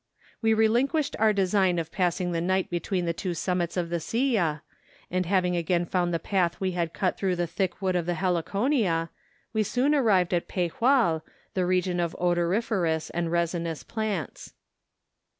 We 0.41 0.55
relinquished 0.55 1.15
our 1.19 1.31
design 1.31 1.77
of 1.77 1.91
passing 1.91 2.31
the 2.31 2.41
night 2.41 2.71
between 2.71 3.05
the 3.05 3.13
two 3.13 3.35
summits 3.35 3.77
of 3.77 3.91
the 3.91 3.99
Silla, 3.99 4.63
and 5.11 5.27
having 5.27 5.55
again 5.55 5.85
found 5.85 6.11
the 6.11 6.17
path 6.17 6.59
we 6.59 6.71
had 6.71 6.91
cut 6.91 7.19
through 7.19 7.35
286 7.35 7.79
MOUNTAIN 7.79 7.87
ADVENTURES. 7.87 8.05
the 8.07 8.15
thick 8.15 8.21
wood 8.23 8.33
of 8.33 8.45
the 8.47 8.55
heliconia, 8.55 9.09
we 9.53 9.61
soon 9.61 9.93
arrived 9.93 10.33
at 10.33 10.47
Pejual, 10.47 11.21
the 11.53 11.67
region 11.67 11.99
of 11.99 12.15
odoriferous 12.15 13.11
and 13.11 13.31
resinous 13.31 13.83
plants. 13.83 14.53